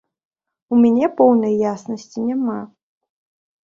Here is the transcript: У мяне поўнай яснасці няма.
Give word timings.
У 0.73 0.79
мяне 0.85 1.11
поўнай 1.21 1.55
яснасці 1.75 2.19
няма. 2.35 2.61